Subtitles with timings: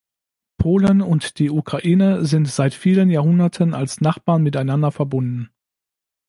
[0.57, 5.51] Polen und die Ukraine sind seit vielen Jahrhunderten als Nachbarn miteinander verbunden.